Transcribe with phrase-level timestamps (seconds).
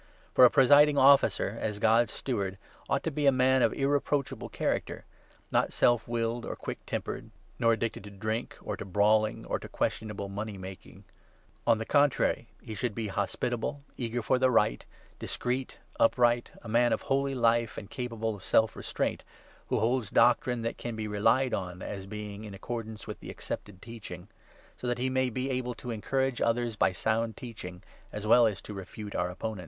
[0.33, 2.57] For a Presiding Officer, as God's steward,
[2.89, 5.05] ought to be a man 7 of irreproachable character;
[5.51, 9.69] not self willed or quick tempered, nor addicted to drink or to brawling or to
[9.69, 11.03] questionable money making.
[11.67, 14.83] On the contrary, he should be hospitable, 8 eager for the right,
[15.19, 19.21] discreet, upright, a man of holy life and capable of self restraint,
[19.67, 23.29] who holds doctrine that can be relied 9 on as being in accordance with the
[23.29, 24.29] accepted Teaching;
[24.75, 28.63] so that he may be able to encourage others by sound teaching, as well as
[28.63, 29.59] to refute our opponents.